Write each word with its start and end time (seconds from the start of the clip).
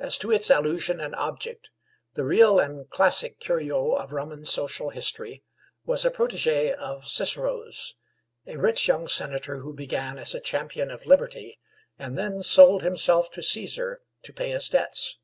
As 0.00 0.18
to 0.18 0.32
its 0.32 0.50
allusion 0.50 0.98
and 1.00 1.14
object, 1.14 1.70
the 2.14 2.24
real 2.24 2.58
and 2.58 2.90
classic 2.90 3.38
Curio 3.38 3.92
of 3.94 4.10
Roman 4.12 4.44
social 4.44 4.90
history 4.90 5.44
was 5.84 6.04
a 6.04 6.10
protégé 6.10 6.74
of 6.74 7.06
Cicero's, 7.06 7.94
a 8.48 8.56
rich 8.56 8.88
young 8.88 9.06
Senator, 9.06 9.58
who 9.58 9.72
began 9.72 10.18
as 10.18 10.34
a 10.34 10.40
champion 10.40 10.90
of 10.90 11.06
liberty 11.06 11.60
and 12.00 12.18
then 12.18 12.42
sold 12.42 12.82
himself 12.82 13.30
to 13.30 13.42
Caesar 13.42 14.00
to 14.24 14.32
pay 14.32 14.50
his 14.50 14.68
debts. 14.68 15.20